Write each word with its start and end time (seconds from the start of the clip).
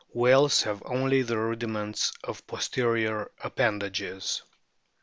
Whales 0.13 0.63
have 0.63 0.81
only 0.87 1.21
the 1.21 1.37
rudiments 1.37 2.11
of 2.23 2.47
posterior 2.47 3.29
ap 3.43 3.57
pendages. 3.57 4.41